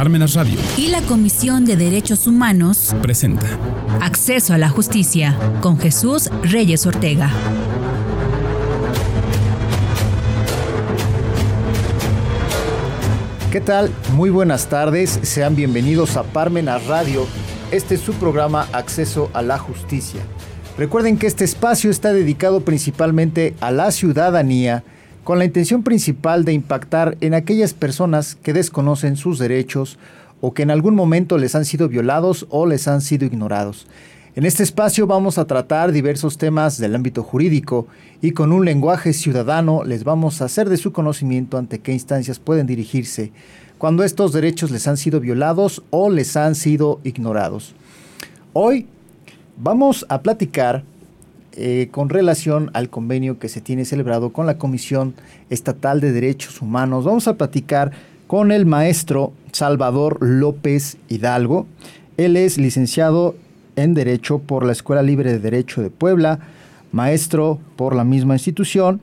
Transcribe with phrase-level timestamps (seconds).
[0.00, 3.46] Parmenas Radio y la Comisión de Derechos Humanos presenta
[4.00, 7.30] Acceso a la Justicia con Jesús Reyes Ortega.
[13.52, 13.90] ¿Qué tal?
[14.14, 17.26] Muy buenas tardes, sean bienvenidos a Parmenas Radio.
[17.70, 20.22] Este es su programa Acceso a la Justicia.
[20.78, 24.82] Recuerden que este espacio está dedicado principalmente a la ciudadanía
[25.24, 29.98] con la intención principal de impactar en aquellas personas que desconocen sus derechos
[30.40, 33.86] o que en algún momento les han sido violados o les han sido ignorados.
[34.36, 37.88] En este espacio vamos a tratar diversos temas del ámbito jurídico
[38.22, 42.38] y con un lenguaje ciudadano les vamos a hacer de su conocimiento ante qué instancias
[42.38, 43.32] pueden dirigirse
[43.76, 47.74] cuando estos derechos les han sido violados o les han sido ignorados.
[48.52, 48.86] Hoy
[49.56, 50.84] vamos a platicar
[51.52, 55.14] eh, con relación al convenio que se tiene celebrado con la Comisión
[55.50, 57.04] Estatal de Derechos Humanos.
[57.04, 57.92] Vamos a platicar
[58.26, 61.66] con el maestro Salvador López Hidalgo.
[62.16, 63.34] Él es licenciado
[63.76, 66.40] en Derecho por la Escuela Libre de Derecho de Puebla,
[66.92, 69.00] maestro por la misma institución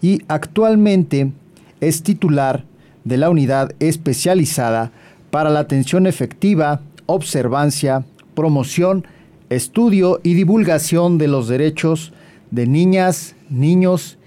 [0.00, 1.32] y actualmente
[1.80, 2.64] es titular
[3.04, 4.90] de la unidad especializada
[5.30, 9.06] para la atención efectiva, observancia, promoción,
[9.50, 12.12] estudio y divulgación de los derechos
[12.50, 14.18] de niñas, niños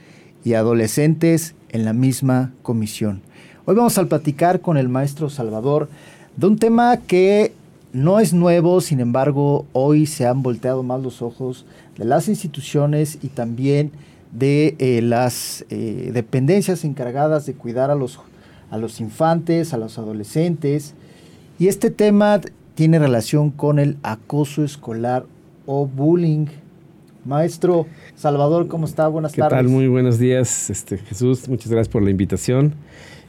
[0.43, 3.21] y adolescentes en la misma comisión.
[3.65, 5.89] Hoy vamos a platicar con el maestro Salvador
[6.35, 7.53] de un tema que
[7.93, 11.65] no es nuevo, sin embargo, hoy se han volteado más los ojos
[11.97, 13.91] de las instituciones y también
[14.31, 18.19] de eh, las eh, dependencias encargadas de cuidar a los,
[18.69, 20.93] a los infantes, a los adolescentes.
[21.59, 22.39] Y este tema
[22.75, 25.25] tiene relación con el acoso escolar
[25.65, 26.47] o bullying.
[27.23, 29.07] Maestro Salvador, ¿cómo está?
[29.07, 29.49] Buenas tardes.
[29.49, 29.67] ¿Qué tal?
[29.71, 31.47] Muy buenos días, este, Jesús.
[31.47, 32.73] Muchas gracias por la invitación.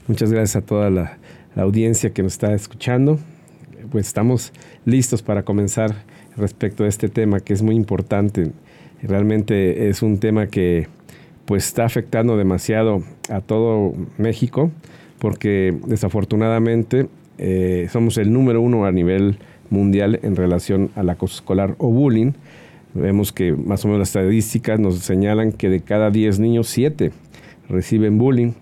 [0.08, 1.18] Muchas gracias a toda la,
[1.54, 3.18] audiencia que nos está escuchando.
[3.90, 4.52] Pues estamos
[4.86, 5.94] listos para comenzar
[6.36, 8.52] respecto a este tema que es muy importante.
[9.02, 10.88] Realmente es un tema que
[11.44, 14.70] pues está afectando demasiado a todo México
[15.18, 17.08] porque desafortunadamente
[17.38, 19.38] eh, somos el número uno a nivel
[19.70, 22.32] mundial en relación al acoso escolar o bullying.
[22.94, 27.10] Vemos que más o menos las estadísticas nos señalan que de cada 10 niños, 7
[27.68, 28.52] reciben bullying,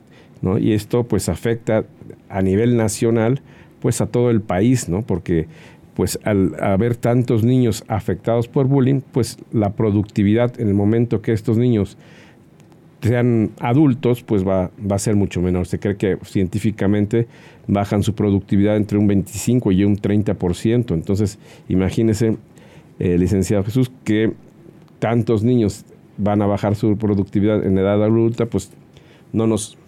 [0.40, 0.58] ¿no?
[0.58, 1.84] Y esto pues afecta
[2.28, 3.42] a nivel nacional
[3.80, 5.02] pues a todo el país, ¿no?
[5.02, 5.48] Porque
[5.94, 11.32] pues al haber tantos niños afectados por bullying, pues la productividad en el momento que
[11.32, 11.98] estos niños
[13.00, 15.66] sean adultos, pues va, va a ser mucho menor.
[15.66, 17.26] Se cree que científicamente
[17.66, 20.94] bajan su productividad entre un 25 y un 30%.
[20.94, 21.38] Entonces,
[21.68, 22.36] imagínese,
[22.98, 24.32] eh, licenciado Jesús, que
[24.98, 25.84] tantos niños
[26.18, 28.70] van a bajar su productividad en edad adulta, pues
[29.32, 29.78] no nos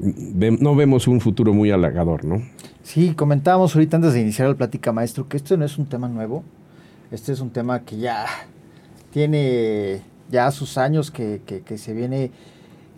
[0.00, 2.42] no vemos un futuro muy halagador, ¿no?
[2.82, 6.08] Sí, comentábamos ahorita antes de iniciar la plática, maestro, que esto no es un tema
[6.08, 6.42] nuevo.
[7.12, 8.26] Este es un tema que ya
[9.12, 12.32] tiene ya sus años que, que se viene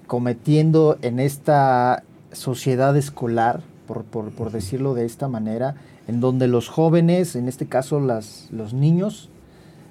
[0.06, 2.02] cometiendo en esta
[2.32, 5.76] sociedad escolar, por, decirlo de esta manera,
[6.08, 9.28] en donde los jóvenes, en este caso las, los niños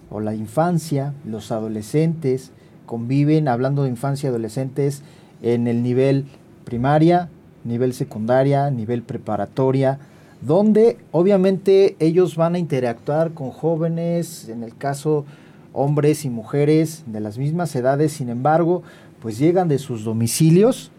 [0.10, 2.52] o la infancia, los adolescentes,
[2.86, 5.02] conviven, hablando de infancia y adolescentes,
[5.42, 6.26] en el nivel
[6.66, 7.30] primaria,
[7.64, 10.00] nivel secundaria, nivel preparatoria,
[10.42, 15.26] donde obviamente ellos van a interactuar con jóvenes, en el caso
[15.74, 18.84] hombres y mujeres de las mismas edades, sin embargo,
[19.22, 20.92] pues llegan de sus domicilios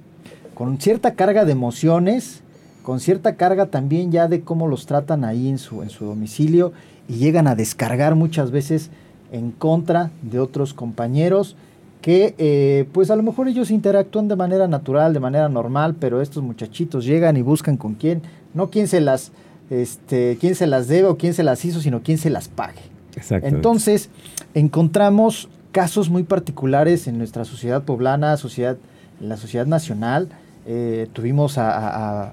[0.55, 2.45] con cierta carga de emociones
[2.85, 6.73] con cierta carga también ya de cómo los tratan ahí en su, en su domicilio
[7.09, 8.91] y llegan a descargar muchas veces
[9.33, 11.57] en contra de otros compañeros
[12.03, 16.21] que eh, pues a lo mejor ellos interactúan de manera natural, de manera normal, pero
[16.21, 18.21] estos muchachitos llegan y buscan con quién,
[18.53, 19.33] no quién se las,
[19.71, 22.94] este, quién se las debe o quién se las hizo, sino quién se las pague.
[23.43, 24.11] Entonces,
[24.55, 28.77] encontramos casos muy particulares en nuestra sociedad poblana, sociedad,
[29.21, 30.29] en la sociedad nacional,
[30.67, 32.33] eh, tuvimos a,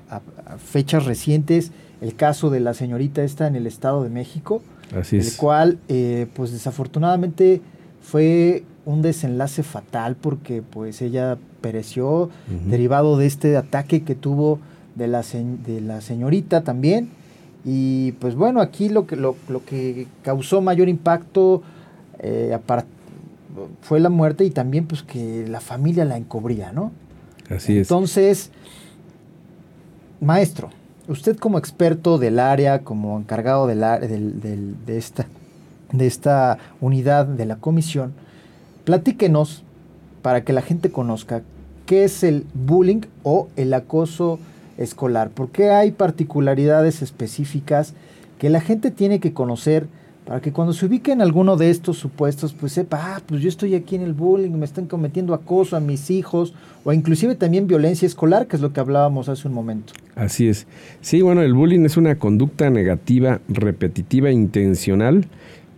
[0.64, 4.62] fechas recientes el caso de la señorita esta en el Estado de México,
[5.12, 7.62] el cual, eh, pues desafortunadamente
[8.02, 12.30] fue un desenlace fatal porque pues ella pereció
[12.66, 14.60] derivado de este ataque que tuvo
[14.96, 17.10] de la, de la señorita también.
[17.64, 19.36] Y pues bueno, aquí lo que, lo,
[19.66, 21.62] que causó mayor impacto
[22.20, 22.58] eh,
[23.82, 26.92] fue la muerte y también pues que la familia la encubría, ¿no?
[27.68, 28.50] Entonces,
[30.22, 30.70] maestro,
[31.08, 33.82] usted como experto del área, como encargado del,
[34.86, 35.28] de, esta,
[35.92, 38.14] de esta unidad de la comisión,
[38.86, 39.64] platíquenos
[40.22, 41.42] para que la gente conozca
[41.86, 44.40] qué es el bullying o el acoso
[44.82, 45.30] escolar?
[45.30, 47.94] ¿Por qué hay particularidades específicas
[48.40, 49.88] que la gente tiene que conocer
[50.26, 53.50] para que cuando se ubique en alguno de estos supuestos, pues sepa, ah, pues yo
[53.50, 57.68] estoy aquí en el bullying, me están cometiendo acoso a mis hijos, o inclusive también
[57.68, 59.94] violencia escolar, que es lo que hablábamos hace un momento.
[60.16, 60.68] Así es.
[61.02, 65.26] Sí, bueno, el bullying es una conducta negativa, repetitiva e intencional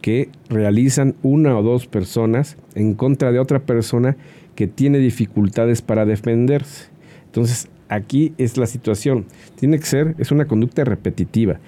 [0.02, 4.18] que realizan una o dos personas en contra de otra persona
[4.56, 6.90] que tiene dificultades para defenderse.
[7.28, 9.26] Entonces, aquí es la situación.
[9.56, 11.60] Tiene que ser, es una conducta repetitiva,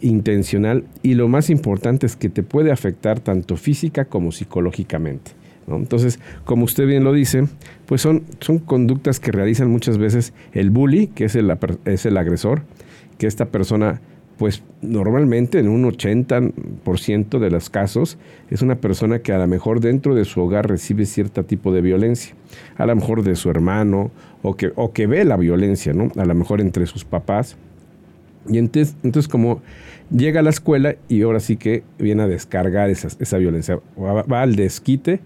[0.00, 5.32] intencional y lo más importante es que te puede afectar tanto física como psicológicamente.
[5.66, 7.44] Entonces, como usted bien lo dice,
[7.86, 11.56] pues son, son conductas que realizan muchas veces el bully, que es el,
[11.86, 12.62] es el agresor,
[13.16, 14.02] que esta persona
[14.36, 18.18] pues normalmente en un 80% de los casos
[18.50, 21.80] es una persona que a lo mejor dentro de su hogar recibe cierto tipo de
[21.80, 22.34] violencia,
[22.76, 24.10] a lo mejor de su hermano
[24.42, 26.10] o que, o que ve la violencia, ¿no?
[26.16, 27.56] A lo mejor entre sus papás.
[28.48, 29.62] Y entonces, entonces como
[30.10, 33.78] llega a la escuela y ahora sí que viene a descargar esa, violencia.
[33.98, 35.20] Va, al desquite,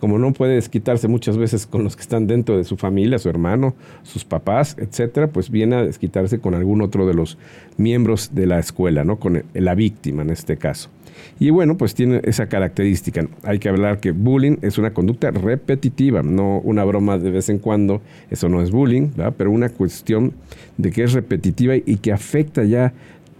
[0.00, 3.28] como no puede desquitarse muchas veces con los que están dentro de su familia, su
[3.28, 7.38] hermano, sus papás, etcétera, pues viene a desquitarse con algún otro de los
[7.76, 9.18] miembros de la escuela, ¿no?
[9.18, 10.90] con la víctima en este caso.
[11.38, 13.26] Y bueno, pues tiene esa característica.
[13.42, 17.58] Hay que hablar que bullying es una conducta repetitiva, no una broma de vez en
[17.58, 18.00] cuando.
[18.30, 20.32] Eso no es bullying, pero una cuestión
[20.78, 22.92] de que es repetitiva y que afecta ya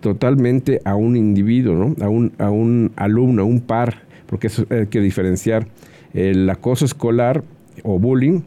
[0.02, 2.04] totalmente a un individuo, ¿no?
[2.04, 5.66] a, un, a un alumno, a un par, porque eso hay que diferenciar.
[6.12, 7.42] El acoso escolar
[7.84, 8.42] o bullying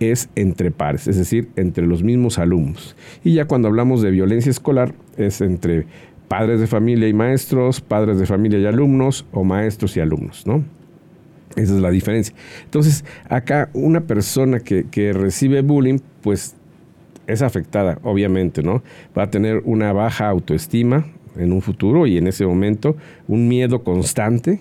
[0.00, 2.96] es entre pares, es decir, entre los mismos alumnos.
[3.22, 5.86] Y ya cuando hablamos de violencia escolar es entre
[6.26, 10.64] padres de familia y maestros, padres de familia y alumnos o maestros y alumnos, ¿no?
[11.54, 12.34] Esa es la diferencia.
[12.64, 16.56] Entonces, acá una persona que, que recibe bullying, pues
[17.26, 18.82] es afectada, obviamente, ¿no?
[19.16, 21.06] Va a tener una baja autoestima
[21.36, 22.96] en un futuro y en ese momento
[23.28, 24.60] un miedo constante.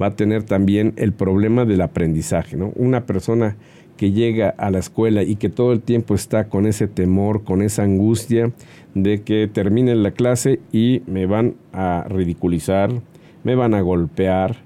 [0.00, 2.72] Va a tener también el problema del aprendizaje, ¿no?
[2.76, 3.56] Una persona
[3.96, 7.62] que llega a la escuela y que todo el tiempo está con ese temor, con
[7.62, 8.52] esa angustia
[8.94, 12.90] de que termine la clase y me van a ridiculizar,
[13.42, 14.56] me van a golpear.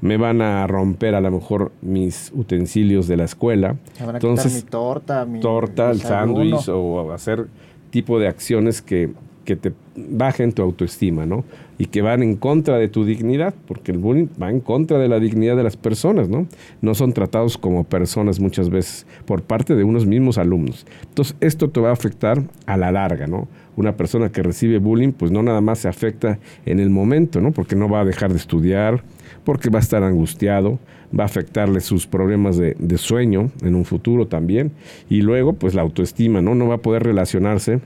[0.00, 3.76] Me van a romper a lo mejor mis utensilios de la escuela.
[3.98, 7.46] Entonces, mi torta, mi torta, el sándwich o hacer
[7.90, 9.12] tipo de acciones que,
[9.50, 11.42] que te bajen tu autoestima, ¿no?
[11.76, 15.08] Y que van en contra de tu dignidad, porque el bullying va en contra de
[15.08, 16.46] la dignidad de las personas, ¿no?
[16.80, 20.86] No son tratados como personas muchas veces por parte de unos mismos alumnos.
[21.08, 23.48] Entonces, esto te va a afectar a la larga, ¿no?
[23.74, 27.50] Una persona que recibe bullying, pues no nada más se afecta en el momento, ¿no?
[27.50, 29.02] Porque no va a dejar de estudiar,
[29.42, 30.78] porque va a estar angustiado,
[31.18, 34.70] va a afectarle sus problemas de, sueño en un futuro también,
[35.08, 36.54] y luego pues la autoestima, ¿no?
[36.54, 37.80] No va a poder relacionarse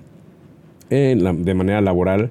[0.90, 2.30] de manera laboral,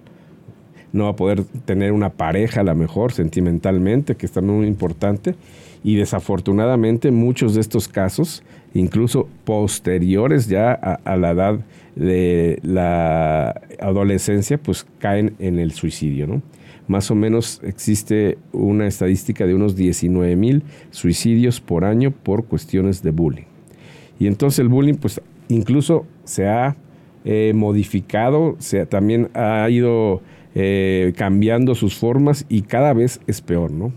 [0.92, 4.68] no va a poder tener una pareja a lo mejor sentimentalmente, que es también muy
[4.68, 5.36] importante,
[5.84, 11.60] y desafortunadamente muchos de estos casos, incluso posteriores ya a, a la edad
[11.96, 16.42] de la adolescencia, pues caen en el suicidio, ¿no?
[16.88, 23.02] más o menos existe una estadística de unos 19 mil suicidios por año por cuestiones
[23.04, 23.46] de bullying.
[24.20, 26.76] Y entonces el bullying, pues incluso se ha
[27.26, 28.58] eh, modificado,
[28.90, 30.22] también ha ido
[30.56, 33.92] eh, cambiando sus formas y cada vez es peor, ¿no?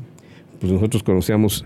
[0.61, 1.65] Pues nosotros conocíamos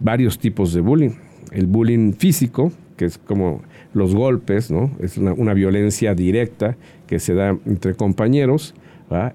[0.00, 1.12] varios tipos de bullying.
[1.52, 4.90] El bullying físico, que es como los golpes, ¿no?
[5.00, 8.74] Es una, una violencia directa que se da entre compañeros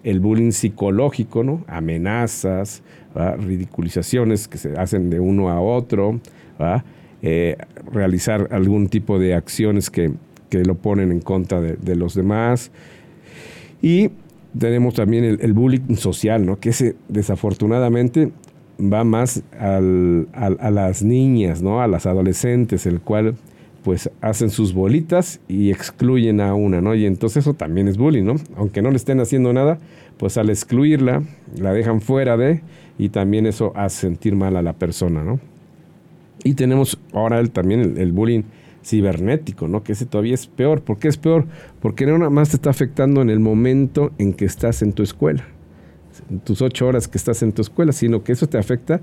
[0.04, 1.64] el bullying psicológico, ¿no?
[1.68, 2.82] amenazas,
[3.40, 6.20] ridiculizaciones que se hacen de uno a otro,
[7.22, 7.58] eh,
[7.92, 10.12] realizar algún tipo de acciones que,
[10.52, 12.72] lo ponen en contra de, los demás.
[13.82, 14.10] Y
[14.58, 16.60] tenemos también el, bullying social, ¿no?
[16.60, 18.32] que ese desafortunadamente
[18.80, 21.82] va más a las niñas, ¿no?
[21.82, 23.36] a las adolescentes, el cual
[23.86, 26.96] pues hacen sus bolitas y excluyen a una, ¿no?
[26.96, 28.34] Y entonces eso también es bullying, ¿no?
[28.58, 29.78] Aunque no le estén haciendo nada,
[30.18, 31.22] pues al excluirla,
[31.56, 32.62] la dejan fuera de,
[32.98, 35.40] y también eso hace sentir mal a la persona, ¿no?
[36.44, 38.42] Y tenemos ahora también el, bullying
[38.86, 39.84] cibernético, ¿no?
[39.84, 40.82] Que ese todavía es peor.
[40.82, 41.46] ¿Por qué es peor?
[41.82, 45.02] Porque no nada más te está afectando en el momento en que estás en tu
[45.02, 45.44] escuela,
[46.30, 49.02] en tus ocho horas que estás en tu escuela, sino que eso te afecta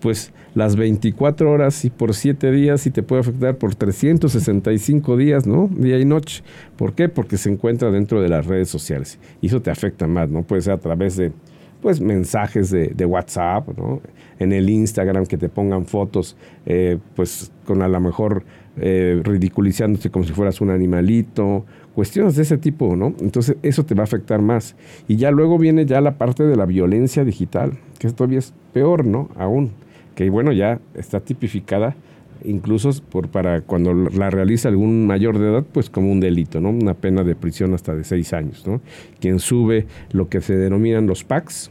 [0.00, 5.46] pues las 24 horas y por 7 días y te puede afectar por 365 días,
[5.46, 5.68] ¿no?
[5.68, 6.44] Día y noche.
[6.76, 7.08] ¿Por qué?
[7.08, 10.42] Porque se encuentra dentro de las redes sociales y eso te afecta más, ¿no?
[10.42, 11.32] Puede ser a través de
[11.80, 14.00] pues mensajes de, de WhatsApp, ¿no?
[14.38, 16.36] en el Instagram que te pongan fotos,
[16.66, 18.44] eh, pues con a lo mejor
[18.76, 21.64] eh, ridiculizándote como si fueras un animalito,
[21.94, 23.14] cuestiones de ese tipo, ¿no?
[23.20, 24.74] Entonces eso te va a afectar más.
[25.08, 29.04] Y ya luego viene ya la parte de la violencia digital, que todavía es peor,
[29.04, 29.28] ¿no?
[29.36, 29.70] Aún,
[30.14, 31.96] que bueno, ya está tipificada
[32.44, 36.70] incluso por, para cuando la realiza algún mayor de edad, pues como un delito, ¿no?
[36.70, 38.80] Una pena de prisión hasta de seis años, ¿no?
[39.20, 41.70] Quien sube lo que se denominan los packs,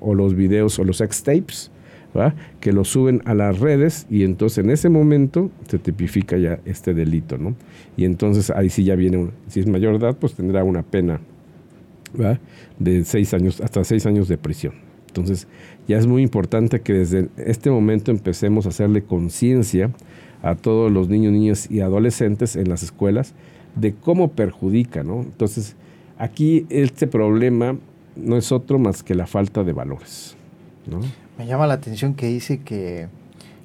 [0.00, 1.71] o los videos o los ex tapes,
[2.60, 6.92] que lo suben a las redes y entonces en ese momento se tipifica ya este
[6.94, 7.54] delito, ¿no?
[7.96, 11.20] Y entonces ahí sí ya viene, si es mayor edad, pues tendrá una pena
[12.78, 14.74] de seis años, hasta seis años de prisión.
[15.08, 15.46] Entonces
[15.88, 19.90] ya es muy importante que desde este momento empecemos a hacerle conciencia
[20.42, 23.34] a todos los niños, niñas y adolescentes en las escuelas
[23.76, 25.20] de cómo perjudica, ¿no?
[25.22, 25.76] Entonces
[26.18, 27.76] aquí este problema
[28.16, 30.36] no es otro más que la falta de valores,
[30.90, 31.00] ¿no?
[31.38, 33.08] Me llama la atención que dice que,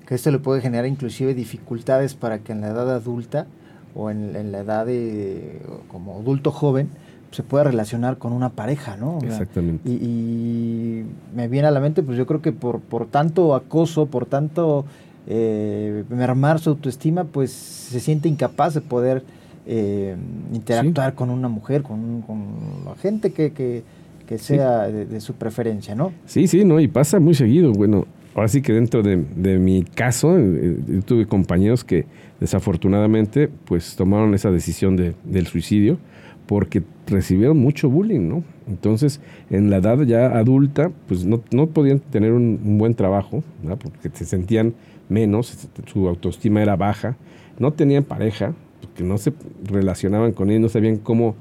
[0.09, 3.45] esto le puede generar inclusive dificultades para que en la edad adulta
[3.93, 6.89] o en, la edad de, como adulto joven
[7.31, 9.19] se pueda relacionar con una pareja, ¿no?
[9.21, 9.89] Exactamente.
[9.89, 11.03] Y,
[11.35, 14.85] me viene a la mente, pues yo creo que por, por tanto acoso, por tanto
[15.27, 19.23] eh, mermar su autoestima, pues se siente incapaz de poder
[19.65, 20.15] eh,
[20.53, 22.45] interactuar con una mujer, con, con
[22.85, 23.83] la gente que, que
[24.27, 26.11] que sea de, su preferencia, ¿no?
[26.25, 27.71] Sí, sí, no, y pasa muy seguido.
[27.71, 28.05] Bueno,
[28.35, 29.17] ahora sí que dentro de,
[29.57, 32.05] mi caso, eh, eh, tuve compañeros que
[32.39, 35.97] desafortunadamente pues tomaron esa decisión de, del suicidio
[36.45, 38.43] porque recibieron mucho bullying, ¿no?
[38.67, 43.77] Entonces, en la edad ya adulta, pues no, no podían tener un, buen trabajo, ¿no?
[43.77, 44.73] porque se sentían
[45.09, 47.17] menos, su autoestima era baja,
[47.59, 51.35] no tenían pareja, porque no se relacionaban con él, no sabían cómo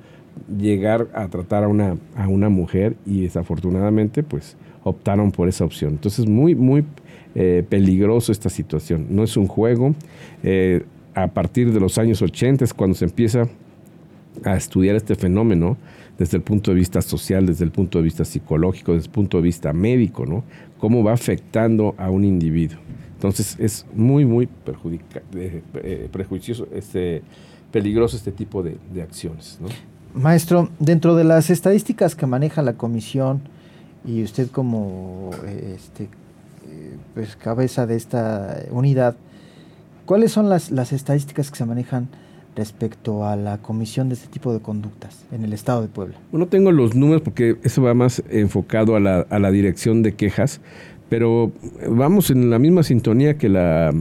[0.58, 5.92] llegar a tratar a una, a una mujer y desafortunadamente pues optaron por esa opción.
[5.92, 6.84] Entonces muy, muy
[7.34, 9.06] eh, peligroso esta situación.
[9.10, 9.94] No es un juego.
[10.42, 13.48] Eh, a partir de los años 80 es cuando se empieza
[14.44, 15.76] a estudiar este fenómeno
[16.18, 19.38] desde el punto de vista social, desde el punto de vista psicológico, desde el punto
[19.38, 20.44] de vista médico, ¿no?
[20.78, 22.78] Cómo va afectando a un individuo.
[23.14, 24.48] Entonces es muy, muy
[25.34, 27.22] eh, prejuicioso, este,
[27.72, 29.58] peligroso este tipo de, de acciones.
[29.60, 29.68] ¿no?
[30.16, 33.42] Maestro, dentro de las estadísticas que maneja la comisión
[34.06, 39.16] y usted como eh, este, eh, pues, cabeza de esta unidad,
[40.06, 42.08] ¿cuáles son las, estadísticas que se manejan
[42.56, 46.16] respecto a la comisión de este tipo de conductas en el estado de Puebla?
[46.30, 50.14] Bueno, tengo los números porque eso va más enfocado a la, a la dirección de
[50.14, 50.62] quejas,
[51.10, 51.52] pero
[51.86, 53.92] vamos en la misma sintonía que la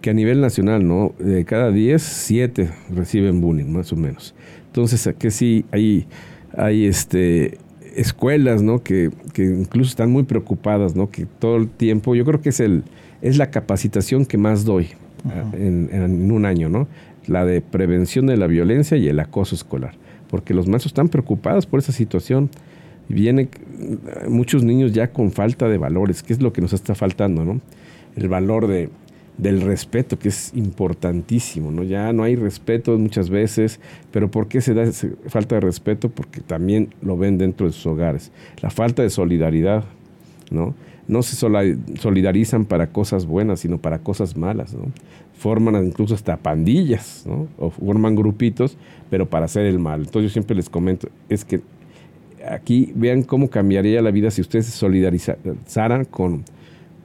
[0.00, 1.14] que a nivel nacional, ¿no?
[1.18, 4.34] De cada 10, 7 reciben bullying, más o menos.
[4.76, 6.06] Entonces, aquí sí hay,
[6.54, 7.56] hay este,
[7.96, 8.82] escuelas, ¿no?
[8.82, 11.10] Que, incluso están muy preocupadas, ¿no?
[11.10, 12.84] Que todo el tiempo, yo creo que es, el,
[13.22, 14.88] es la capacitación que más doy
[15.54, 16.88] en, un año, ¿no?
[17.26, 19.94] La de prevención de la violencia y el acoso escolar.
[20.28, 22.50] Porque los maestros están preocupados por esa situación.
[23.08, 23.48] Vienen
[24.28, 27.62] muchos niños ya con falta de valores, que es lo que nos está faltando, ¿no?
[28.14, 28.90] El valor de,
[29.38, 31.82] del respeto, que es importantísimo, ¿no?
[31.82, 34.90] Ya no hay respeto muchas veces, pero ¿por qué se da
[35.26, 36.08] falta de respeto?
[36.08, 38.32] Porque también lo ven dentro de sus hogares.
[38.62, 39.84] La falta de solidaridad,
[40.50, 40.74] ¿no?
[41.08, 44.74] No se solidarizan para cosas buenas, sino para cosas malas.
[45.34, 47.24] Forman incluso hasta pandillas.
[47.58, 48.76] O forman grupitos,
[49.08, 50.00] pero para hacer el mal.
[50.00, 51.60] Entonces yo siempre les comento, es que
[52.48, 56.44] aquí vean cómo cambiaría la vida si ustedes se solidarizaran con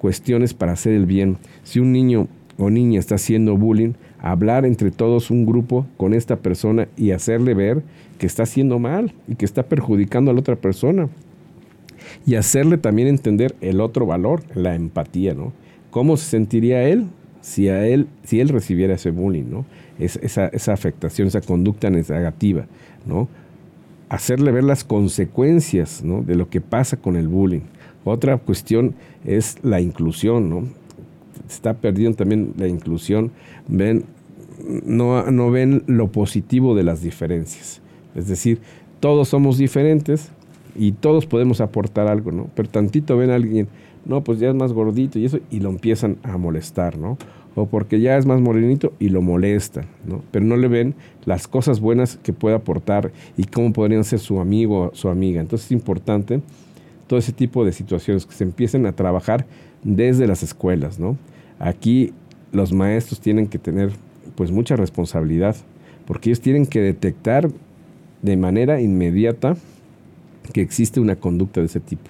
[0.02, 1.38] cuestiones para hacer el bien.
[1.64, 2.28] Si un niño
[2.58, 7.54] o niña está haciendo bullying, hablar entre todos un grupo con esta persona y hacerle
[7.54, 7.84] ver
[8.18, 11.08] que está haciendo mal y que está perjudicando a la otra persona.
[12.26, 15.54] Y hacerle también entender el otro valor, la empatía, ¿no?
[15.92, 17.06] ¿Cómo se sentiría él
[17.42, 19.66] si a él, si él recibiera ese bullying, ¿no?
[20.00, 22.66] esa, esa afectación, esa conducta negativa,
[23.06, 23.28] ¿no?
[24.10, 26.24] Hacerle ver las consecuencias ¿no?
[26.24, 27.62] de lo que pasa con el bullying
[28.04, 30.64] otra cuestión es la inclusión, ¿no?
[31.50, 33.32] Está perdiendo también la inclusión.
[33.68, 34.06] Ven,
[34.86, 37.82] no, no ven lo positivo de las diferencias.
[38.16, 38.60] Es decir,
[39.00, 40.32] todos somos diferentes
[40.76, 42.50] y todos podemos aportar algo, ¿no?
[42.56, 43.68] Pero tantito ven a alguien,
[44.06, 47.18] no, pues ya es más gordito y eso, y lo empiezan a molestar, ¿no?
[47.56, 50.22] O porque ya es más morenito y lo molestan, ¿no?
[50.32, 54.40] Pero no le ven las cosas buenas que puede aportar y cómo podrían ser su
[54.40, 55.42] amigo o su amiga.
[55.42, 56.42] Entonces es importante
[57.12, 59.46] todo ese tipo de situaciones que se empiecen a trabajar
[59.84, 61.18] desde las escuelas, ¿no?
[61.60, 62.14] Aquí
[62.54, 63.92] los maestros tienen que tener
[64.36, 65.58] pues mucha responsabilidad
[66.06, 67.50] porque ellos tienen que detectar
[68.22, 69.58] de manera inmediata
[70.54, 72.10] que existe una conducta de ese tipo.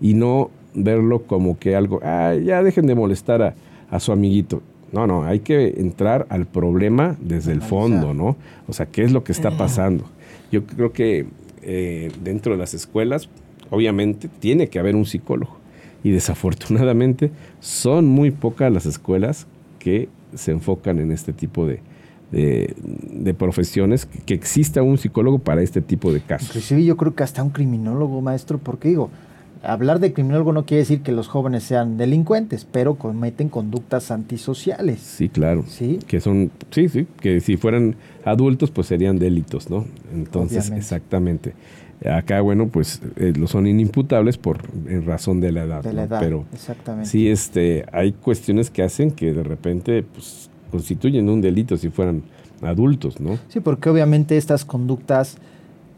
[0.00, 3.54] y no verlo como que algo, ah, ya dejen de molestar a,
[3.88, 4.62] a su amiguito.
[4.90, 8.36] No, no, hay que entrar al problema desde el fondo, ¿no?
[8.66, 10.06] O sea, ¿qué es lo que está pasando?
[10.50, 11.26] Yo creo que
[11.62, 13.28] eh, dentro de las escuelas,
[13.70, 15.56] obviamente, tiene que haber un psicólogo.
[16.02, 19.46] Y desafortunadamente son muy pocas las escuelas
[19.78, 21.80] que se enfocan en este tipo de,
[22.30, 26.48] de, profesiones, que, exista un psicólogo para este tipo de casos.
[26.48, 29.10] Inclusive yo creo que hasta un criminólogo, maestro, porque digo,
[29.62, 35.00] hablar de criminólogo no quiere decir que los jóvenes sean delincuentes, pero cometen conductas antisociales.
[35.00, 35.64] Sí, claro.
[35.66, 35.98] Sí.
[36.06, 39.84] Que son, sí, sí, que si fueran adultos, pues serían delitos, ¿no?
[40.14, 41.54] Entonces, exactamente.
[42.08, 45.82] Acá, bueno, pues eh, lo son inimputables por en razón de la edad.
[45.82, 47.08] De la edad, Pero exactamente.
[47.08, 52.22] sí, este, hay cuestiones que hacen que de repente, pues, constituyen un delito si fueran
[52.62, 53.38] adultos, ¿no?
[53.48, 55.36] Sí, porque obviamente estas conductas,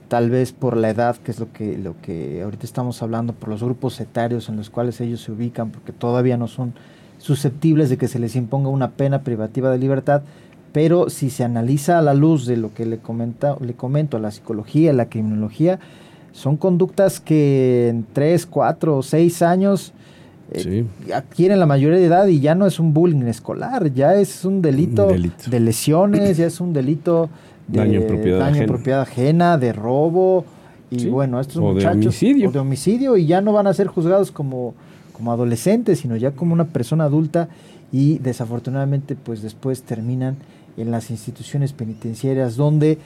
[0.08, 3.48] tal vez por la edad, que es lo que, lo que ahorita estamos hablando, por
[3.48, 6.74] los grupos etarios en los cuales ellos se ubican, porque todavía no son
[7.18, 10.22] susceptibles de que se les imponga una pena privativa de libertad,
[10.72, 14.30] pero si se analiza a la luz de lo que le, comenta, le comento, la
[14.30, 15.78] psicología, la criminología,
[16.32, 19.92] son conductas que en 3, 4 o 6 años
[20.50, 24.44] eh, adquieren la mayoría de edad y ya no es un bullying escolar, ya es
[24.44, 27.28] un delito, de lesiones, ya es un delito
[27.68, 29.58] de daño en propiedad, ajena.
[29.58, 30.44] de robo,
[30.90, 32.00] y bueno, estos muchachos...
[32.00, 32.50] De homicidio.
[32.50, 34.74] de homicidio, y ya no van a ser juzgados como,
[35.12, 37.48] como adolescentes, sino ya como una persona adulta,
[37.92, 40.36] y desafortunadamente pues después terminan
[40.76, 42.98] en las instituciones penitenciarias donde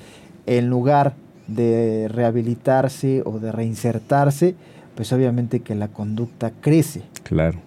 [0.47, 1.15] en lugar
[1.47, 4.55] de rehabilitarse o de reinsertarse,
[4.95, 7.03] pues obviamente que la conducta crece.
[7.23, 7.59] Claro.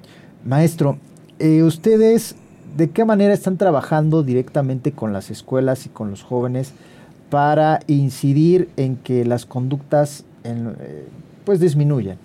[0.45, 0.97] Maestro,
[1.37, 2.35] eh, ustedes
[2.75, 6.73] de qué manera están trabajando directamente con las escuelas y con los jóvenes
[7.29, 11.05] para incidir en que las conductas eh,
[11.45, 12.17] pues disminuyan.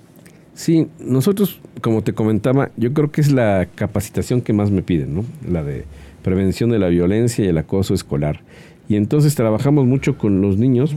[0.54, 5.14] Sí, nosotros, como te comentaba, yo creo que es la capacitación que más me piden,
[5.14, 5.25] ¿no?
[5.49, 5.85] La de
[6.25, 8.40] prevención de la violencia y el acoso escolar.
[8.88, 10.97] Y entonces trabajamos mucho con los niños,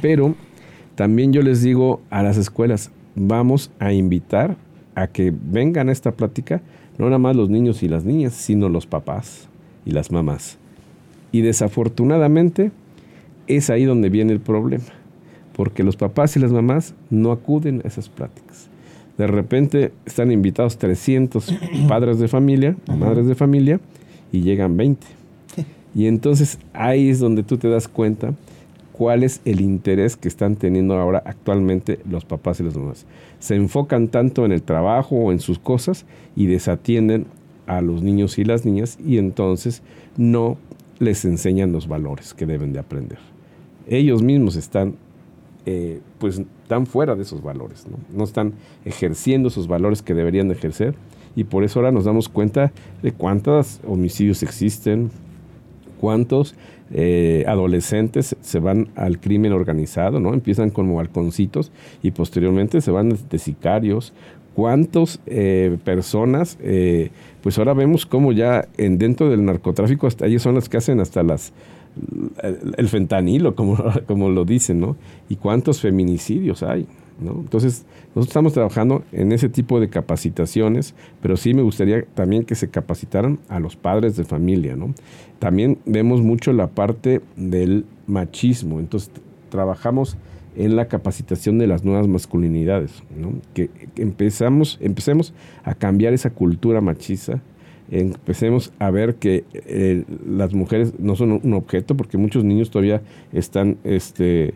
[0.00, 0.36] pero
[0.94, 4.56] también yo les digo a las escuelas, vamos a invitar
[4.94, 6.62] a que vengan a esta plática
[6.98, 9.48] no nada más los niños y las niñas, sino los papás
[9.86, 10.58] y las mamás.
[11.30, 12.72] Y desafortunadamente
[13.46, 14.84] es ahí donde viene el problema,
[15.54, 18.68] porque los papás y las mamás no acuden a esas pláticas.
[19.16, 21.54] De repente están invitados 300
[21.88, 23.80] padres de familia, madres de familia,
[24.32, 25.06] y llegan 20.
[25.94, 28.34] Y entonces ahí es donde tú te das cuenta
[28.92, 33.06] cuál es el interés que están teniendo ahora actualmente los papás y las mamás.
[33.38, 36.04] Se enfocan tanto en el trabajo o en sus cosas
[36.36, 37.26] y desatienden
[37.66, 39.82] a los niños y las niñas y entonces
[40.16, 40.56] no
[40.98, 43.18] les enseñan los valores que deben de aprender.
[43.86, 44.96] Ellos mismos están
[45.64, 47.98] eh, pues tan fuera de esos valores, ¿no?
[48.16, 50.94] no están ejerciendo esos valores que deberían de ejercer
[51.36, 55.10] y por eso ahora nos damos cuenta de cuántos homicidios existen,
[56.00, 56.54] cuántos
[56.90, 60.32] eh, adolescentes se van al crimen organizado, ¿no?
[60.32, 61.70] Empiezan como balconcitos
[62.02, 64.12] y posteriormente se van de, sicarios.
[64.54, 67.10] ¿Cuántas eh, personas, eh,
[67.42, 71.22] pues ahora vemos como ya en, dentro del narcotráfico, ellos son las que hacen hasta
[71.22, 71.52] las
[72.76, 74.96] el, fentanilo, como, como lo dicen, ¿no?
[75.28, 76.86] Y cuántos feminicidios hay.
[77.20, 82.54] Entonces, nosotros estamos trabajando en ese tipo de capacitaciones, pero sí me gustaría también que
[82.54, 84.94] se capacitaran a los padres de familia, ¿no?
[85.38, 89.10] También vemos mucho la parte del machismo, entonces
[89.50, 90.16] trabajamos
[90.56, 93.02] en la capacitación de las nuevas masculinidades,
[93.54, 97.40] que, empezamos, empecemos a cambiar esa cultura machista,
[97.90, 103.02] empecemos a ver que eh, las mujeres no son un objeto, porque muchos niños todavía
[103.32, 104.54] están este,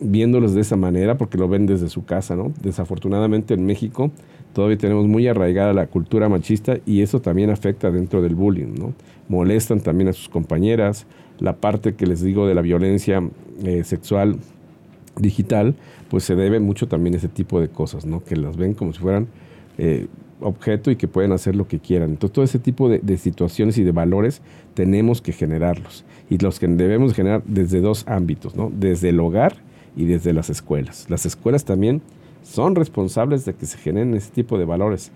[0.00, 2.52] viéndolos de esa manera porque lo ven desde su casa, ¿no?
[2.62, 4.10] Desafortunadamente en México
[4.52, 8.94] todavía tenemos muy arraigada la cultura machista y eso también afecta dentro del bullying, ¿no?
[9.28, 11.06] Molestan también a sus compañeras,
[11.38, 13.22] la parte que les digo de la violencia
[13.62, 14.38] eh, sexual
[15.18, 15.74] digital,
[16.08, 18.24] pues se debe mucho también a ese tipo de cosas, ¿no?
[18.24, 19.28] Que las ven como si fueran
[19.76, 20.06] eh,
[20.40, 22.10] objeto y que pueden hacer lo que quieran.
[22.10, 24.40] Entonces todo ese tipo de, de situaciones y de valores
[24.74, 28.72] tenemos que generarlos y los que debemos generar desde dos ámbitos, ¿no?
[28.74, 29.65] Desde el hogar
[29.96, 31.06] y desde las escuelas.
[31.08, 32.02] Las escuelas también
[32.42, 35.10] son responsables de que se generen ese tipo de valores.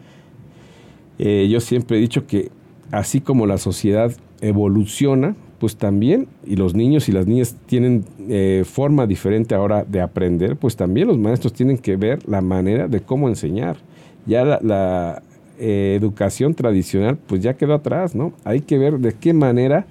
[1.18, 2.50] Eh, yo siempre he dicho que
[2.90, 8.64] así como la sociedad evoluciona, pues también, y los niños y las niñas tienen eh,
[8.64, 13.00] forma diferente ahora de aprender, pues también los maestros tienen que ver la manera de
[13.00, 13.76] cómo enseñar.
[14.24, 15.22] Ya la,
[15.58, 18.32] eh, educación tradicional, pues ya quedó atrás, ¿no?
[18.44, 19.86] Hay que ver de qué manera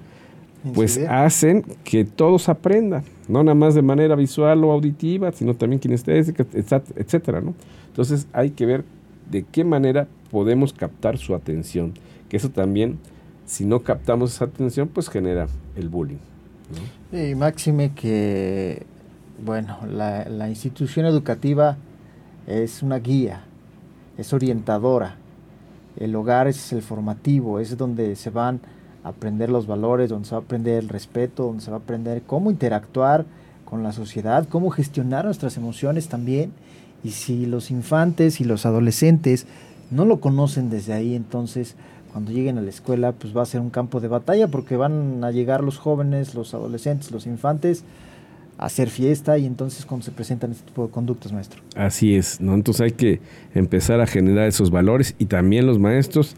[0.74, 5.80] pues hacen que todos aprendan, no nada más de manera visual o auditiva, sino también
[5.80, 7.54] kinestésica, etcétera, ¿no?
[7.88, 8.84] Entonces hay que ver
[9.30, 11.94] de qué manera podemos captar su atención,
[12.28, 12.98] que eso también,
[13.46, 16.18] si no captamos esa atención, pues genera el bullying.
[17.12, 18.84] Y máxime que,
[19.44, 21.76] bueno, la, la institución educativa
[22.46, 23.44] es una guía,
[24.18, 25.16] es orientadora,
[25.96, 28.60] el hogar es el formativo, es donde se van
[29.04, 32.22] aprender los valores, donde se va a aprender el respeto, donde se va a aprender
[32.26, 33.24] cómo interactuar
[33.64, 36.52] con la sociedad, cómo gestionar nuestras emociones también.
[37.02, 39.46] Y si los infantes y los adolescentes
[39.90, 41.76] no lo conocen desde ahí, entonces
[42.12, 45.22] cuando lleguen a la escuela, pues va a ser un campo de batalla porque van
[45.22, 47.84] a llegar los jóvenes, los adolescentes, los infantes
[48.58, 51.62] a hacer fiesta y entonces cuando se presentan este tipo de conductas, maestro.
[51.76, 52.54] Así es, ¿no?
[52.54, 53.20] Entonces hay que
[53.54, 56.36] empezar a generar esos valores y también los maestros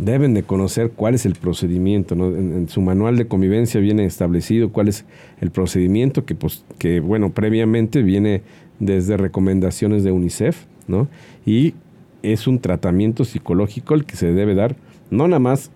[0.00, 2.28] deben de conocer cuál es el procedimiento, ¿no?
[2.28, 5.04] en, su manual de convivencia viene establecido cuál es
[5.40, 8.42] el procedimiento que, pues, que bueno, previamente viene
[8.78, 11.08] desde recomendaciones de UNICEF, ¿no?
[11.44, 11.74] Y
[12.22, 14.76] es un tratamiento psicológico el que se debe dar
[15.10, 15.70] no nada más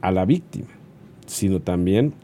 [0.00, 0.68] a la víctima,
[1.26, 2.14] sino también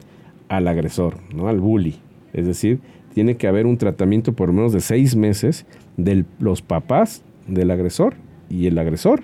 [0.49, 1.49] al agresor, ¿no?
[1.49, 1.97] al bully.
[2.33, 2.81] Es decir,
[3.15, 8.15] tiene que haber un tratamiento por menos de seis meses de los papás del agresor
[8.49, 9.23] y el agresor,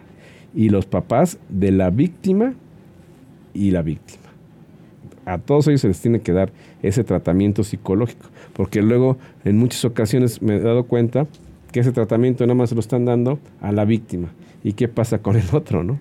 [0.55, 2.55] y los papás de la víctima
[3.55, 4.25] y la víctima.
[5.27, 6.51] A todos ellos se les tiene que dar
[6.83, 11.27] ese tratamiento psicológico, porque luego en muchas ocasiones me he dado cuenta
[11.73, 14.29] que ese tratamiento nada más lo están dando a la víctima.
[14.65, 15.99] ¿Y qué pasa con el otro, no?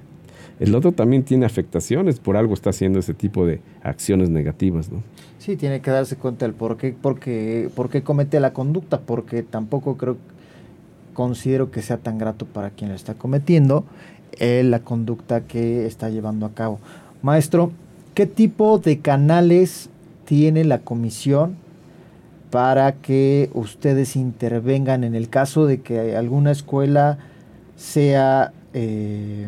[0.59, 5.03] El otro también tiene afectaciones, por algo está haciendo ese tipo de acciones negativas, ¿no?
[5.37, 8.99] Sí, tiene que darse cuenta del por qué, por qué, por qué comete la conducta,
[8.99, 10.17] porque tampoco creo,
[11.13, 13.85] considero que sea tan grato para quien lo está cometiendo
[14.33, 16.79] eh, la conducta que está llevando a cabo.
[17.21, 17.71] Maestro,
[18.13, 19.89] ¿qué tipo de canales
[20.25, 21.55] tiene la comisión
[22.51, 27.19] para que ustedes intervengan en el caso de que alguna escuela
[27.75, 29.47] sea, eh,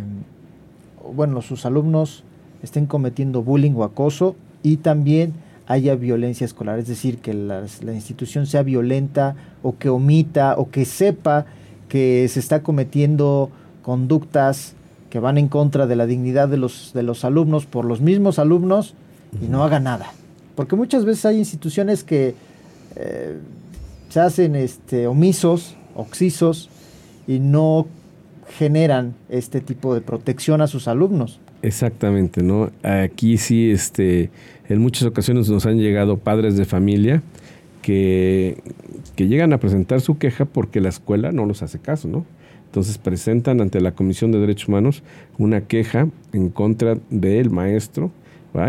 [1.14, 2.24] bueno, sus alumnos
[2.64, 5.34] estén cometiendo bullying o acoso y también
[5.68, 7.64] haya violencia escolar, es decir, que la,
[7.94, 11.46] institución sea violenta o que omita o que sepa
[11.88, 13.50] que se está cometiendo
[13.82, 14.74] conductas
[15.10, 18.40] que van en contra de la dignidad de los, de los alumnos por los mismos
[18.40, 18.96] alumnos
[19.42, 20.14] y no haga nada.
[20.56, 22.36] Porque muchas veces hay instituciones que
[22.96, 23.38] eh,
[24.10, 26.70] se hacen este, omisos, oxisos,
[27.28, 27.88] y no
[28.58, 31.40] generan este tipo de protección a sus alumnos.
[31.62, 32.72] Exactamente, ¿no?
[32.84, 34.32] Aquí sí, este,
[34.68, 37.22] en muchas ocasiones nos han llegado padres de familia
[37.82, 38.62] que,
[39.16, 42.26] que llegan a presentar su queja porque la escuela no los hace caso, ¿no?
[42.72, 45.04] Entonces presentan ante la Comisión de Derechos Humanos
[45.38, 48.12] una queja en contra del maestro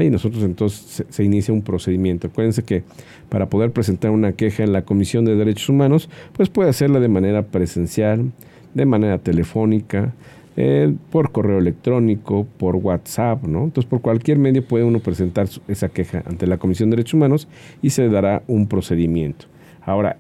[0.03, 2.27] y nosotros entonces se, inicia un procedimiento.
[2.27, 2.83] Acuérdense que
[3.29, 7.07] para poder presentar una queja en la Comisión de Derechos Humanos, pues puede hacerla de
[7.07, 8.33] manera presencial,
[8.75, 10.13] de manera telefónica,
[10.57, 13.65] eh, por correo electrónico, por WhatsApp, ¿no?
[13.65, 17.49] Entonces, por cualquier medio puede uno presentar esa queja ante la Comisión de Derechos Humanos
[17.83, 19.47] y se dará un procedimiento.
[19.81, 20.17] Ahora,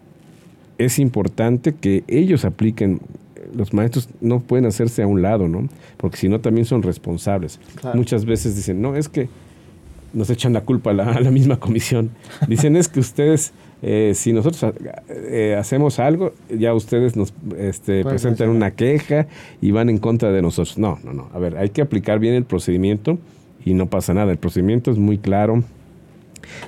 [0.78, 3.00] es importante que ellos apliquen
[3.54, 5.68] los maestros no pueden hacerse a un lado, ¿no?
[5.96, 7.60] Porque si no también son responsables.
[7.94, 9.28] Muchas veces dicen, no, es que
[10.12, 12.10] nos echan la culpa a la, misma comisión.
[12.48, 14.74] Dicen es que ustedes, eh, si nosotros
[15.08, 19.26] eh, hacemos algo, ya ustedes nos este, presentan una queja
[19.60, 20.76] y van en contra de nosotros.
[20.76, 21.30] No, no, no.
[21.32, 23.18] A ver, hay que aplicar bien el procedimiento
[23.64, 24.32] y no pasa nada.
[24.32, 25.64] El procedimiento es muy claro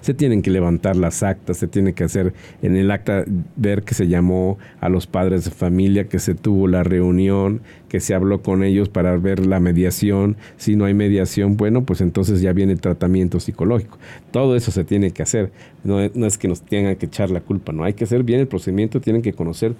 [0.01, 3.25] se tienen que levantar las actas, se tiene que hacer en el acta
[3.57, 7.61] ver que se llamó a los padres de familia, que se tuvo la reunión,
[7.95, 10.37] que se habló con ellos para ver la mediación.
[10.57, 13.99] Si no hay mediación, bueno, pues entonces ya viene el tratamiento psicológico.
[14.33, 15.53] Todo eso se tiene que hacer.
[15.85, 17.85] No, es que nos tengan que echar la culpa, no.
[17.85, 19.75] Hay que hacer bien el procedimiento, tienen que conocer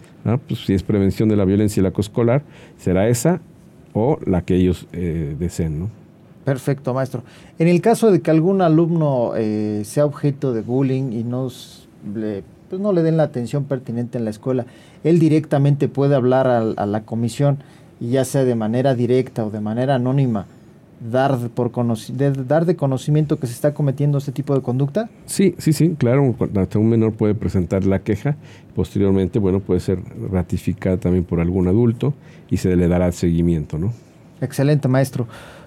[0.46, 2.42] pues si es prevención de la violencia y la escolar,
[2.78, 3.40] será esa
[3.92, 5.80] o la que ellos eh, deseen.
[5.80, 5.90] ¿no?
[6.44, 7.22] Perfecto, maestro.
[7.58, 12.42] En el caso de que algún alumno eh, sea objeto de bullying y nos le
[12.68, 14.66] pues no le den la atención pertinente en la escuela.
[15.04, 17.58] Él directamente puede hablar a, la comisión
[18.00, 20.46] y ya sea de manera directa o de manera anónima,
[21.10, 25.08] dar, por de, dar de conocimiento que se está cometiendo este tipo de conducta?
[25.26, 26.34] Sí, sí, sí, claro.
[26.56, 28.36] Hasta un menor puede presentar la queja.
[28.74, 30.00] Posteriormente, bueno, puede ser
[30.30, 32.14] ratificada también por algún adulto
[32.50, 33.92] y se le dará seguimiento, ¿no?
[34.40, 35.26] Excelente, maestro.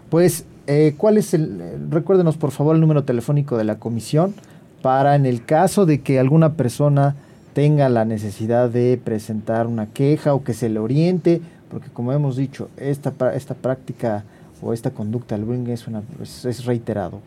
[0.10, 4.34] Pues, eh, ¿cuál es el, recuérdenos por favor el número telefónico de la comisión
[4.82, 7.16] para en el caso de que alguna persona
[7.54, 12.38] tenga la necesidad de presentar una queja o que se le oriente, porque como hemos
[12.38, 14.24] dicho, esta, esta práctica
[14.62, 17.22] o esta conducta del bullying es, una, es, reiterado.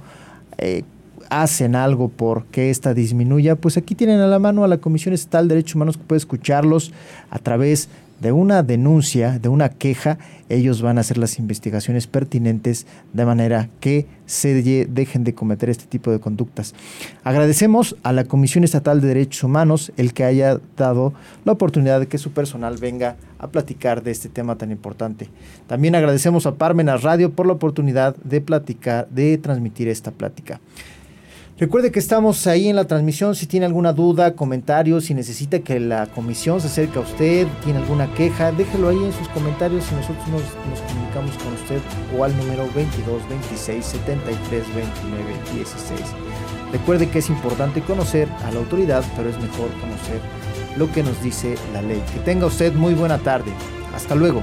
[0.58, 0.84] eh,
[1.28, 5.14] hacen algo por que esta disminuya, pues aquí tienen a la mano a la Comisión
[5.14, 6.92] Estatal de Derechos Humanos que puede escucharlos
[7.30, 7.88] a través
[8.20, 13.68] de una denuncia, de una queja, ellos van a hacer las investigaciones pertinentes de manera
[13.80, 16.74] que se dejen de cometer este tipo de conductas.
[17.24, 22.08] Agradecemos a la Comisión Estatal de Derechos Humanos el que haya dado la oportunidad de
[22.08, 25.28] que su personal venga a platicar de este tema tan importante.
[25.66, 30.60] También agradecemos a Parmenas Radio por la oportunidad de platicar, de transmitir esta plática.
[31.60, 33.34] Recuerde que estamos ahí en la transmisión.
[33.34, 37.80] Si tiene alguna duda, comentario, si necesita que la comisión se acerque a usted, tiene
[37.80, 40.42] alguna queja, déjelo ahí en sus comentarios y nosotros nos,
[40.90, 41.80] comunicamos con usted
[42.16, 46.00] o al número 22 26 73 29 16.
[46.72, 50.18] Recuerde que es importante conocer a la autoridad, pero es mejor conocer
[50.78, 52.02] lo que nos dice la ley.
[52.14, 53.52] Que tenga usted muy buena tarde.
[53.94, 54.42] Hasta luego.